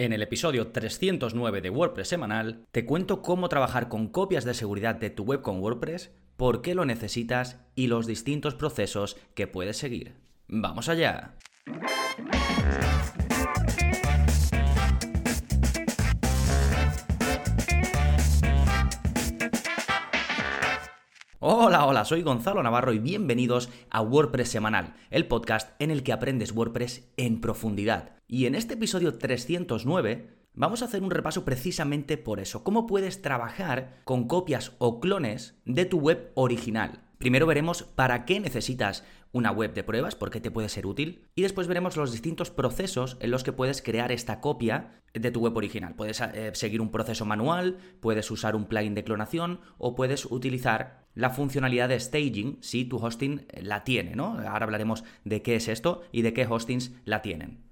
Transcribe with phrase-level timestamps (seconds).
[0.00, 4.94] En el episodio 309 de WordPress semanal, te cuento cómo trabajar con copias de seguridad
[4.94, 9.76] de tu web con WordPress, por qué lo necesitas y los distintos procesos que puedes
[9.76, 10.14] seguir.
[10.46, 11.34] ¡Vamos allá!
[21.40, 26.12] Hola, hola, soy Gonzalo Navarro y bienvenidos a WordPress Semanal, el podcast en el que
[26.12, 28.17] aprendes WordPress en profundidad.
[28.30, 33.22] Y en este episodio 309 vamos a hacer un repaso precisamente por eso, cómo puedes
[33.22, 37.00] trabajar con copias o clones de tu web original.
[37.16, 39.02] Primero veremos para qué necesitas
[39.32, 42.50] una web de pruebas, por qué te puede ser útil, y después veremos los distintos
[42.50, 45.94] procesos en los que puedes crear esta copia de tu web original.
[45.94, 51.06] Puedes eh, seguir un proceso manual, puedes usar un plugin de clonación o puedes utilizar
[51.14, 54.38] la funcionalidad de staging si tu hosting la tiene, ¿no?
[54.38, 57.67] Ahora hablaremos de qué es esto y de qué hostings la tienen.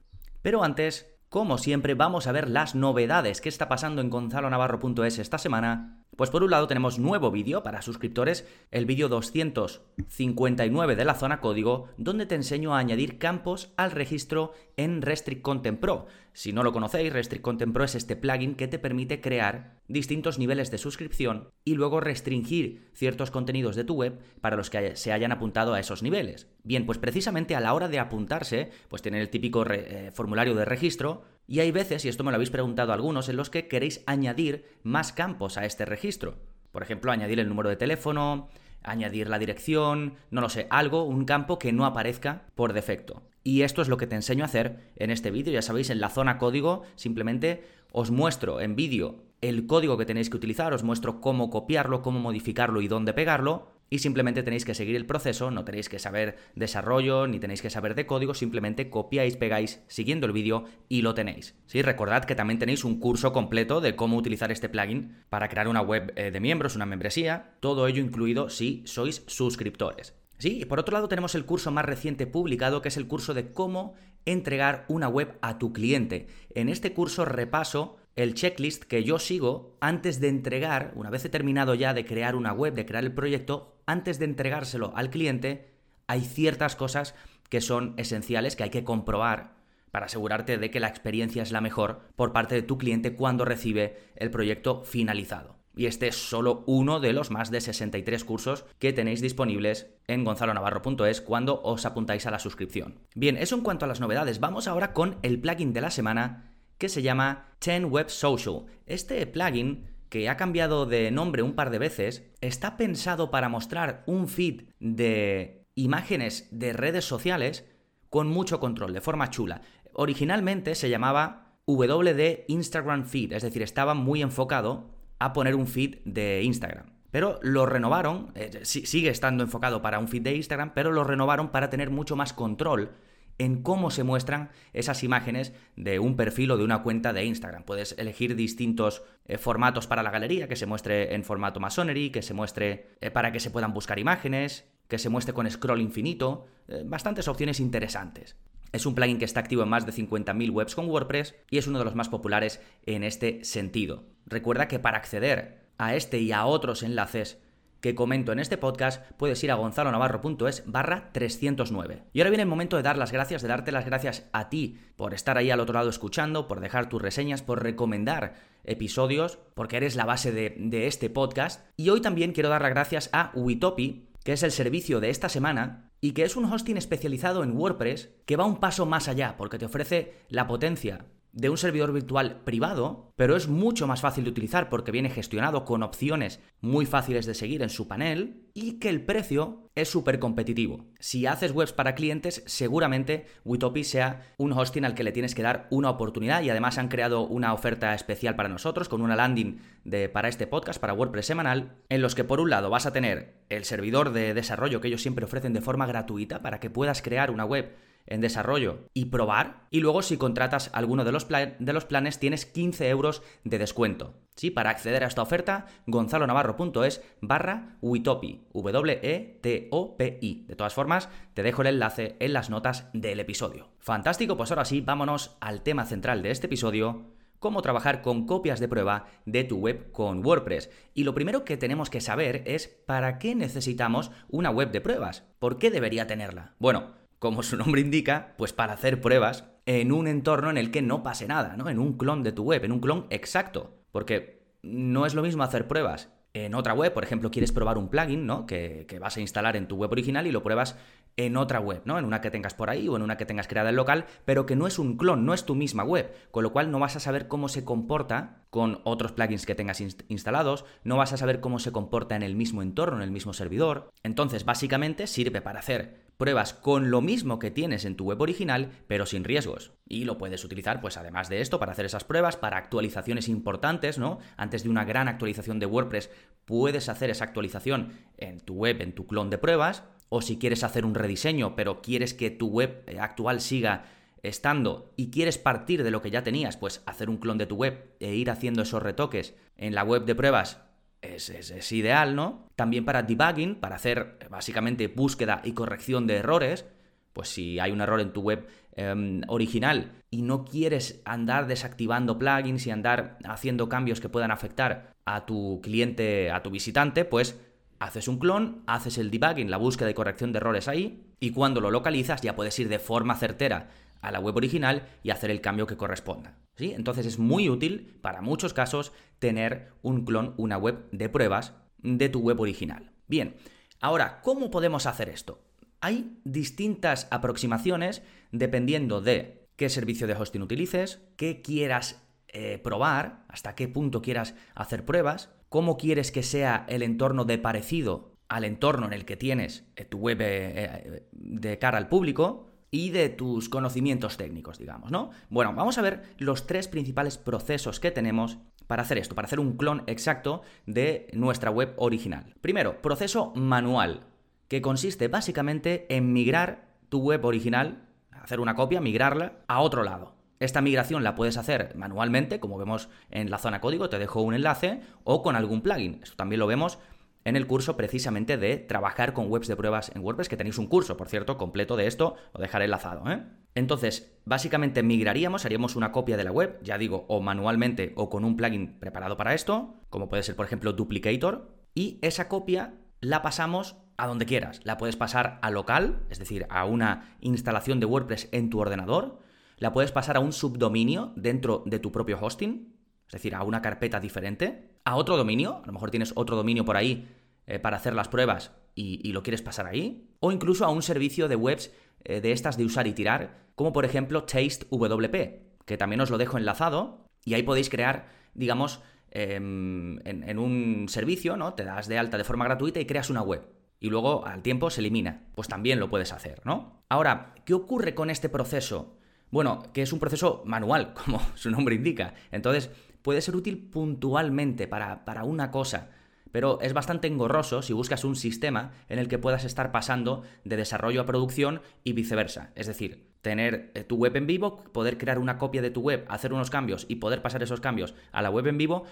[0.46, 5.38] Pero antes, como siempre, vamos a ver las novedades que está pasando en gonzalonavarro.es esta
[5.38, 6.05] semana.
[6.17, 11.41] Pues por un lado tenemos nuevo vídeo para suscriptores, el vídeo 259 de la zona
[11.41, 16.06] código, donde te enseño a añadir campos al registro en Restrict Content Pro.
[16.33, 20.39] Si no lo conocéis, Restrict Content Pro es este plugin que te permite crear distintos
[20.39, 25.12] niveles de suscripción y luego restringir ciertos contenidos de tu web para los que se
[25.12, 26.48] hayan apuntado a esos niveles.
[26.62, 30.64] Bien, pues precisamente a la hora de apuntarse, pues tienen el típico eh, formulario de
[30.64, 34.02] registro, y hay veces, y esto me lo habéis preguntado algunos, en los que queréis
[34.06, 36.36] añadir más campos a este registro.
[36.72, 38.48] Por ejemplo, añadir el número de teléfono,
[38.83, 43.22] añadir la dirección, no lo sé, algo, un campo que no aparezca por defecto.
[43.44, 45.53] Y esto es lo que te enseño a hacer en este vídeo.
[45.53, 50.31] Ya sabéis, en la zona código simplemente os muestro en vídeo el código que tenéis
[50.31, 54.75] que utilizar, os muestro cómo copiarlo, cómo modificarlo y dónde pegarlo y simplemente tenéis que
[54.75, 58.91] seguir el proceso, no tenéis que saber desarrollo ni tenéis que saber de código, simplemente
[58.91, 61.55] copiáis, pegáis siguiendo el vídeo y lo tenéis.
[61.67, 65.69] Sí, recordad que también tenéis un curso completo de cómo utilizar este plugin para crear
[65.69, 70.15] una web eh, de miembros, una membresía, todo ello incluido si sois suscriptores.
[70.39, 73.33] Sí, y por otro lado tenemos el curso más reciente publicado, que es el curso
[73.33, 73.94] de cómo
[74.27, 76.27] entregar una web a tu cliente.
[76.55, 81.28] En este curso repaso el checklist que yo sigo antes de entregar, una vez he
[81.28, 85.72] terminado ya de crear una web, de crear el proyecto, antes de entregárselo al cliente,
[86.06, 87.14] hay ciertas cosas
[87.48, 89.54] que son esenciales que hay que comprobar
[89.91, 93.44] para asegurarte de que la experiencia es la mejor por parte de tu cliente cuando
[93.44, 95.56] recibe el proyecto finalizado.
[95.74, 100.24] Y este es solo uno de los más de 63 cursos que tenéis disponibles en
[100.24, 102.98] gonzalonavarro.es cuando os apuntáis a la suscripción.
[103.14, 104.41] Bien, eso en cuanto a las novedades.
[104.41, 108.64] Vamos ahora con el plugin de la semana que se llama 10 Web Social.
[108.86, 114.03] Este plugin que ha cambiado de nombre un par de veces, está pensado para mostrar
[114.06, 117.65] un feed de imágenes de redes sociales
[118.09, 119.62] con mucho control, de forma chula.
[119.93, 125.99] Originalmente se llamaba WD Instagram Feed, es decir, estaba muy enfocado a poner un feed
[126.05, 126.97] de Instagram.
[127.11, 131.50] Pero lo renovaron, eh, sigue estando enfocado para un feed de Instagram, pero lo renovaron
[131.50, 132.93] para tener mucho más control
[133.38, 137.64] en cómo se muestran esas imágenes de un perfil o de una cuenta de Instagram.
[137.64, 142.22] Puedes elegir distintos eh, formatos para la galería, que se muestre en formato Masonry, que
[142.22, 146.47] se muestre eh, para que se puedan buscar imágenes, que se muestre con scroll infinito,
[146.69, 148.36] eh, bastantes opciones interesantes.
[148.72, 151.66] Es un plugin que está activo en más de 50.000 webs con WordPress y es
[151.66, 154.04] uno de los más populares en este sentido.
[154.26, 157.38] Recuerda que para acceder a este y a otros enlaces
[157.86, 162.02] que comento en este podcast, puedes ir a gonzalonavarro.es barra 309.
[162.12, 164.76] Y ahora viene el momento de dar las gracias, de darte las gracias a ti
[164.97, 169.76] por estar ahí al otro lado escuchando, por dejar tus reseñas, por recomendar episodios, porque
[169.76, 171.64] eres la base de, este podcast.
[171.76, 175.28] Y hoy también quiero dar las gracias a Witopi, que es el servicio de esta
[175.28, 179.36] semana y que es un hosting especializado en WordPress que va un paso más allá,
[179.38, 181.04] porque te ofrece la potencia
[181.36, 185.66] de un servidor virtual privado, pero es mucho más fácil de utilizar porque viene gestionado
[185.66, 190.19] con opciones muy fáciles de seguir en su panel y que el precio es súper
[190.19, 190.86] competitivo.
[190.98, 195.42] Si haces webs para clientes, seguramente Witopi sea un hosting al que le tienes que
[195.42, 199.60] dar una oportunidad y además han creado una oferta especial para nosotros con una landing
[199.84, 202.94] de, para este podcast, para WordPress semanal, en los que por un lado vas a
[202.94, 207.03] tener el servidor de desarrollo que ellos siempre ofrecen de forma gratuita para que puedas
[207.03, 209.66] crear una web en desarrollo y probar.
[209.70, 214.14] Y luego si contratas alguno de los, de los planes tienes 15 euros de descuento.
[214.36, 214.50] ¿Sí?
[214.50, 220.44] Para acceder a esta oferta, gonzalonavarro.es barra Witopi, W-E-T-O-P-I.
[220.47, 223.70] De todas formas, te dejo el enlace en las notas del episodio.
[223.78, 227.06] Fantástico, pues ahora sí, vámonos al tema central de este episodio,
[227.38, 230.70] cómo trabajar con copias de prueba de tu web con WordPress.
[230.94, 235.24] Y lo primero que tenemos que saber es para qué necesitamos una web de pruebas.
[235.38, 236.54] ¿Por qué debería tenerla?
[236.58, 240.83] Bueno, como su nombre indica, pues para hacer pruebas en un entorno en el que
[240.83, 241.68] no pase nada, ¿no?
[241.68, 243.74] En un clon de tu web, en un clon exacto.
[243.91, 246.10] Porque no es lo mismo hacer pruebas
[246.45, 248.47] en otra web, por ejemplo, quieres probar un plugin, ¿no?
[248.47, 250.77] Que, que, vas a instalar en tu web original y lo pruebas
[251.16, 251.98] en otra web, ¿no?
[251.98, 254.45] En una que tengas por ahí o en una que tengas creada en local, pero
[254.45, 256.95] que no es un clon, no es tu misma web, con lo cual no vas
[256.97, 261.40] a saber cómo se comporta con otros plugins que tengas instalados, no vas a saber
[261.40, 263.90] cómo se comporta en el mismo entorno, en el mismo servidor.
[264.02, 268.71] Entonces, básicamente sirve para hacer pruebas con lo mismo que tienes en tu web original,
[268.87, 269.73] pero sin riesgos.
[269.87, 273.99] Y lo puedes utilizar, pues además de esto, para hacer esas pruebas, para actualizaciones importantes,
[273.99, 274.18] ¿no?
[274.37, 276.11] Antes de una gran actualización de WordPress,
[276.45, 280.64] puedes hacer esa actualización en tu web, en tu clon de pruebas, o si quieres
[280.64, 283.87] hacer un rediseño, pero quieres que tu web actual siga
[284.23, 287.57] estando y quieres partir de lo que ya tenías, pues hacer un clon de tu
[287.57, 290.65] web e ir haciendo esos retoques en la web de pruebas
[291.14, 292.49] es, ideal, ¿no?
[292.56, 296.66] También para debugging, para hacer básicamente búsqueda y corrección de errores,
[297.12, 302.18] pues si hay un error en tu web em, original y no quieres andar desactivando
[302.18, 307.40] plugins y andar haciendo cambios que puedan afectar a tu cliente, a tu visitante, pues
[307.78, 311.61] haces un clon, haces el debugging, la búsqueda y corrección de errores ahí, y cuando
[311.61, 313.68] lo localizas ya puedes ir de forma certera
[314.00, 316.37] a la web original y hacer el cambio que corresponda.
[316.57, 316.73] ¿sí?
[316.75, 322.09] Entonces es muy útil para muchos casos tener un clon, una web de pruebas de
[322.09, 322.90] tu web original.
[323.09, 323.37] Bien,
[323.81, 325.43] ahora, ¿cómo podemos hacer esto?
[325.81, 328.02] Hay distintas aproximaciones
[328.33, 334.35] dependiendo de qué servicio de hosting utilices, qué quieras eh, probar, hasta qué punto quieras
[334.54, 339.16] hacer pruebas, cómo quieres que sea el entorno de parecido al entorno en el que
[339.16, 344.90] tienes eh, tu web eh, de cara al público, y de tus conocimientos técnicos, digamos,
[344.90, 345.11] ¿no?
[345.30, 349.40] Bueno, vamos a ver los tres principales procesos que tenemos para hacer esto, para hacer
[349.40, 352.35] un clon exacto de nuestra web original.
[352.40, 354.07] Primero, proceso manual,
[354.49, 360.14] que consiste básicamente en migrar tu web original, hacer una copia, migrarla a otro lado.
[360.38, 364.35] Esta migración la puedes hacer manualmente, como vemos en la zona código, te dejo un
[364.35, 366.00] enlace, o con algún plugin.
[366.02, 366.78] Esto también lo vemos
[367.26, 370.69] en el curso precisamente de trabajar con webs de pruebas en WordPress, que tenéis un
[370.69, 373.11] curso, por cierto, completo de esto, lo dejaré enlazado.
[373.11, 373.25] ¿eh?
[373.57, 378.25] Entonces, básicamente migraríamos, haríamos una copia de la web, ya digo, o manualmente o con
[378.25, 383.23] un plugin preparado para esto, como puede ser, por ejemplo, Duplicator, y esa copia la
[383.23, 384.61] pasamos a donde quieras.
[384.62, 389.19] La puedes pasar a local, es decir, a una instalación de WordPress en tu ordenador,
[389.57, 392.73] la puedes pasar a un subdominio dentro de tu propio hosting,
[393.09, 396.64] es decir, a una carpeta diferente, a otro dominio, a lo mejor tienes otro dominio
[396.64, 397.09] por ahí
[397.47, 401.28] eh, para hacer las pruebas y, lo quieres pasar ahí, o incluso a un servicio
[401.28, 401.73] de webs
[402.04, 406.18] eh, de estas de usar y tirar, como por ejemplo TasteWP, que también os lo
[406.18, 408.80] dejo enlazado, y ahí podéis crear, digamos,
[409.11, 411.54] em, en, en un servicio, ¿no?
[411.54, 413.42] Te das de alta de forma gratuita y creas una web
[413.80, 415.23] y luego al tiempo se elimina.
[415.35, 416.82] Pues también lo puedes hacer, ¿no?
[416.88, 418.97] Ahora, ¿qué ocurre con este proceso?
[419.30, 422.14] Bueno, que es un proceso manual, como su nombre indica.
[422.30, 422.71] Entonces,
[423.06, 425.90] puede ser útil puntualmente para, una cosa,
[426.32, 430.56] pero es bastante engorroso si buscas un sistema en el que puedas estar pasando de
[430.56, 432.50] desarrollo a producción y viceversa.
[432.56, 436.04] Es decir, tener eh, tu web en vivo, poder crear una copia de tu web,
[436.08, 438.87] hacer unos cambios y poder pasar esos cambios a la web en vivo,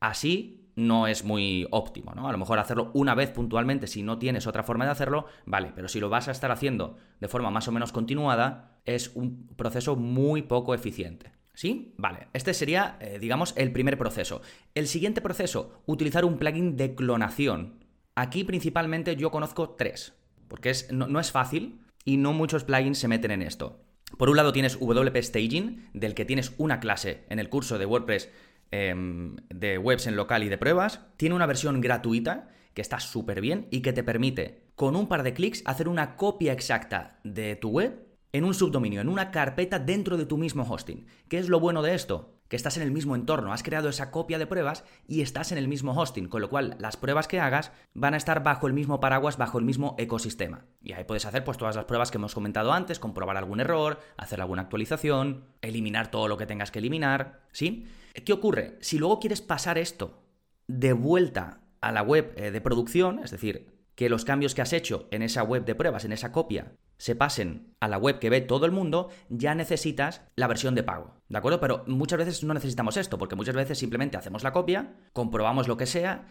[0.00, 2.30] así no es muy óptimo, ¿no?
[2.30, 5.72] A lo mejor hacerlo una vez puntualmente si no tienes otra forma de hacerlo, vale,
[5.74, 9.48] pero si lo vas a estar haciendo de forma más o menos continuada, es un
[9.54, 11.38] proceso muy poco eficiente.
[11.60, 11.92] ¿Sí?
[11.98, 14.40] Vale, este sería, eh, digamos, el primer proceso.
[14.74, 17.84] El siguiente proceso, utilizar un plugin de clonación.
[18.14, 20.14] Aquí principalmente yo conozco tres,
[20.48, 23.84] porque es, no, es fácil y no muchos plugins se meten en esto.
[24.16, 27.84] Por un lado tienes WP Staging, del que tienes una clase en el curso de
[27.84, 28.30] WordPress
[28.70, 31.00] em, de webs en local y de pruebas.
[31.18, 35.22] Tiene una versión gratuita que está súper bien y que te permite, con un par
[35.24, 39.78] de clics, hacer una copia exacta de tu web en un subdominio, en una carpeta
[39.78, 41.06] dentro de tu mismo hosting.
[41.28, 42.34] ¿Qué es lo bueno de esto?
[42.48, 45.58] Que estás en el mismo entorno, has creado esa copia de pruebas y estás en
[45.58, 48.72] el mismo hosting, con lo cual las pruebas que hagas van a estar bajo el
[48.72, 50.66] mismo paraguas, bajo el mismo ecosistema.
[50.82, 54.00] Y ahí puedes hacer pues todas las pruebas que hemos comentado antes, comprobar algún error,
[54.16, 57.86] hacer alguna actualización, eliminar todo lo que tengas que eliminar, ¿sí?
[58.24, 58.76] ¿Qué ocurre?
[58.80, 60.22] Si luego quieres pasar esto
[60.66, 64.72] de vuelta a la web eh, de producción, es decir, que los cambios que has
[64.72, 68.28] hecho en esa web de pruebas, en esa copia, se pasen a la web que
[68.28, 71.14] ve todo el mundo, ya necesitas la versión de pago.
[71.30, 71.58] ¿De acuerdo?
[71.58, 75.78] Pero muchas veces no necesitamos esto, porque muchas veces simplemente hacemos la copia, comprobamos lo
[75.78, 76.26] que sea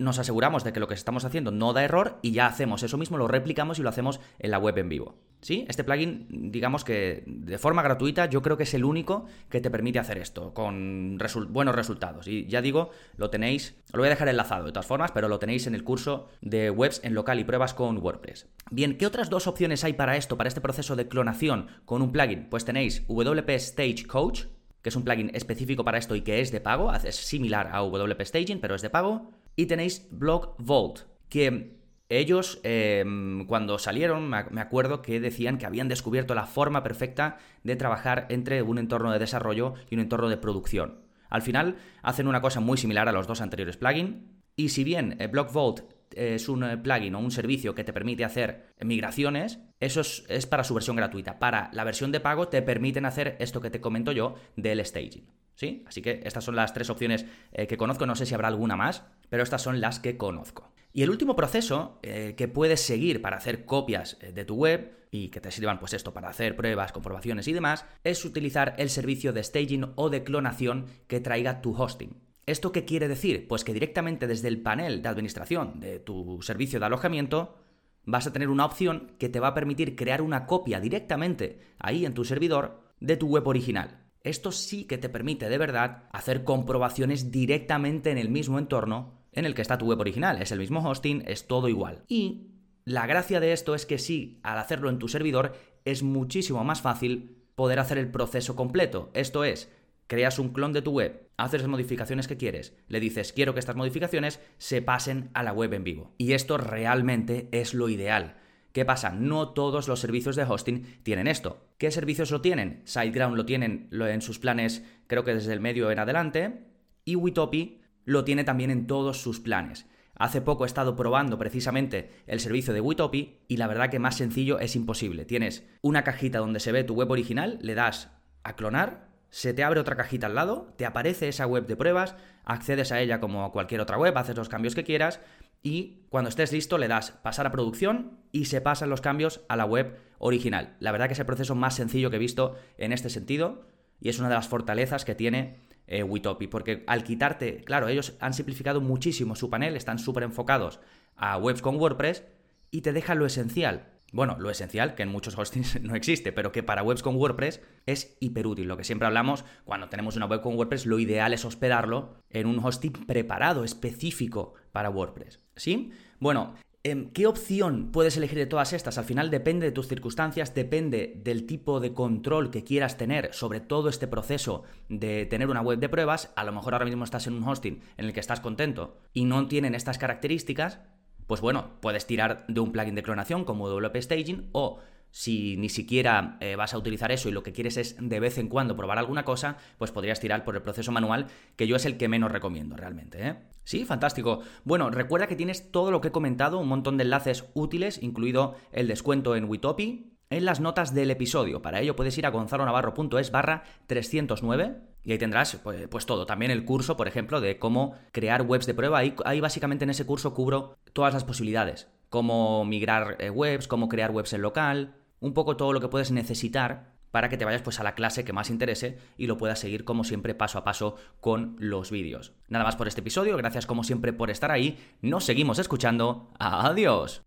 [0.00, 2.96] nos aseguramos de que lo que estamos haciendo no da error y ya hacemos eso
[2.96, 5.14] mismo, lo replicamos y lo hacemos en la web en vivo.
[5.42, 5.66] ¿Sí?
[5.68, 9.70] Este plugin, digamos que de forma gratuita, yo creo que es el único que te
[9.70, 12.28] permite hacer esto, con buenos resultados.
[12.28, 15.38] Y ya digo, lo tenéis, lo voy a dejar enlazado de todas formas, pero lo
[15.38, 18.48] tenéis en el curso de webs en local y pruebas con WordPress.
[18.70, 22.10] Bien, ¿qué otras dos opciones hay para esto, para este proceso de clonación con un
[22.12, 22.48] plugin?
[22.48, 24.44] Pues tenéis WP Stage Coach,
[24.82, 27.82] que es un plugin específico para esto y que es de pago, es similar a
[27.82, 29.30] WP Staging, pero es de pago.
[29.56, 31.78] Y tenéis Block Vault, que
[32.08, 37.76] ellos em, cuando salieron me acuerdo que decían que habían descubierto la forma perfecta de
[37.76, 41.02] trabajar entre un entorno de desarrollo y un entorno de producción.
[41.28, 44.16] Al final hacen una cosa muy similar a los dos anteriores plugins
[44.56, 45.82] y si bien eh, Block Vault
[46.14, 50.64] es un eh, plugin o un servicio que te permite hacer migraciones, eso es, para
[50.64, 51.38] su versión gratuita.
[51.38, 55.26] Para la versión de pago te permiten hacer esto que te comento yo del staging.
[55.60, 55.84] ¿Sí?
[55.86, 58.76] Así que estas son las tres opciones eh, que conozco, no sé si habrá alguna
[58.76, 60.72] más, pero estas son las que conozco.
[60.94, 64.96] Y el último proceso eh, que puedes seguir para hacer copias eh, de tu web
[65.10, 68.88] y que te sirvan pues esto para hacer pruebas, comprobaciones y demás, es utilizar el
[68.88, 72.16] servicio de staging o de clonación que traiga tu hosting.
[72.46, 73.46] ¿Esto qué quiere decir?
[73.46, 77.58] Pues que directamente desde el panel de administración de tu servicio de alojamiento
[78.06, 82.06] vas a tener una opción que te va a permitir crear una copia directamente ahí
[82.06, 84.09] en tu servidor de tu web original.
[84.22, 89.44] Esto sí que te permite de verdad hacer comprobaciones directamente en el mismo entorno en
[89.44, 90.42] el que está tu web original.
[90.42, 92.04] Es el mismo hosting, es todo igual.
[92.08, 92.48] Y
[92.84, 96.80] la gracia de esto es que sí, al hacerlo en tu servidor es muchísimo más
[96.80, 99.10] fácil poder hacer el proceso completo.
[99.14, 99.70] Esto es,
[100.06, 103.60] creas un clon de tu web, haces las modificaciones que quieres, le dices quiero que
[103.60, 106.14] estas modificaciones se pasen a la web en vivo.
[106.18, 108.36] Y esto realmente es lo ideal.
[108.72, 109.10] ¿Qué pasa?
[109.10, 111.66] No todos los servicios de hosting tienen esto.
[111.78, 112.82] ¿Qué servicios lo tienen?
[112.84, 116.66] SiteGround lo tienen en sus planes, creo que desde el medio en adelante,
[117.04, 119.86] y Witopi lo tiene también en todos sus planes.
[120.16, 124.16] Hace poco he estado probando precisamente el servicio de Witopi y la verdad que más
[124.16, 125.24] sencillo es imposible.
[125.24, 128.10] Tienes una cajita donde se ve tu web original, le das
[128.42, 132.16] a clonar, se te abre otra cajita al lado, te aparece esa web de pruebas,
[132.44, 135.20] accedes a ella como a cualquier otra web, haces los cambios que quieras
[135.62, 139.56] y cuando estés listo le das pasar a producción y se pasan los cambios a
[139.56, 140.76] la web original.
[140.80, 143.66] La verdad que es el proceso más sencillo que he visto en este sentido
[144.00, 148.14] y es una de las fortalezas que tiene eh, Witopi, porque al quitarte, claro, ellos
[148.20, 150.80] han simplificado muchísimo su panel, están súper enfocados
[151.16, 152.24] a webs con WordPress
[152.70, 153.88] y te dejan lo esencial.
[154.12, 157.60] Bueno, lo esencial, que en muchos hostings no existe, pero que para webs con WordPress
[157.86, 158.68] es hiperútil.
[158.68, 162.46] Lo que siempre hablamos, cuando tenemos una web con WordPress, lo ideal es hospedarlo en
[162.46, 165.40] un hosting preparado, específico para WordPress.
[165.56, 165.92] ¿Sí?
[166.18, 168.96] Bueno, Em, ¿Qué opción puedes elegir de todas estas?
[168.96, 173.60] Al final depende de tus circunstancias, depende del tipo de control que quieras tener sobre
[173.60, 176.32] todo este proceso de tener una web de pruebas.
[176.36, 179.26] A lo mejor ahora mismo estás en un hosting en el que estás contento y
[179.26, 180.80] no tienen estas características.
[181.30, 184.80] Pues bueno, puedes tirar de un plugin de clonación como WP Staging o
[185.12, 188.36] si ni siquiera eh, vas a utilizar eso y lo que quieres es de vez
[188.38, 191.84] en cuando probar alguna cosa, pues podrías tirar por el proceso manual, que yo es
[191.84, 193.24] el que menos recomiendo realmente.
[193.24, 193.36] ¿eh?
[193.62, 194.40] Sí, fantástico.
[194.64, 198.56] Bueno, recuerda que tienes todo lo que he comentado, un montón de enlaces útiles, incluido
[198.72, 201.62] el descuento en Witopi, en las notas del episodio.
[201.62, 206.26] Para ello puedes ir a gonzalonavarro.es barra 309 y ahí tendrás pues, pues, todo.
[206.26, 208.98] También el curso, por ejemplo, de cómo crear webs de prueba.
[208.98, 211.88] Ahí, ahí básicamente en ese curso cubro todas las posibilidades.
[212.08, 216.10] Cómo migrar eh, webs, cómo crear webs en local, un poco todo lo que puedes
[216.10, 219.58] necesitar para que te vayas pues a la clase que más interese y lo puedas
[219.58, 222.32] seguir como siempre paso a paso con los vídeos.
[222.48, 227.22] Nada más por este episodio, gracias como siempre por estar ahí, nos seguimos escuchando, adiós.